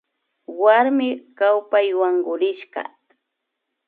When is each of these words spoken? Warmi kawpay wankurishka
Warmi 0.61 1.09
kawpay 1.37 1.87
wankurishka 1.99 2.81